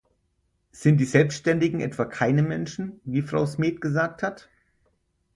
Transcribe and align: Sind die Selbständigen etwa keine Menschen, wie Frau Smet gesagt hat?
Sind 0.71 0.97
die 0.97 1.05
Selbständigen 1.05 1.79
etwa 1.79 2.05
keine 2.05 2.41
Menschen, 2.41 2.99
wie 3.03 3.21
Frau 3.21 3.45
Smet 3.45 3.81
gesagt 3.81 4.23
hat? 4.23 4.49